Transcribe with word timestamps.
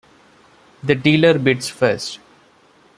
The 0.81 0.95
dealer 0.95 1.37
bids 1.37 1.69
first. 1.69 2.17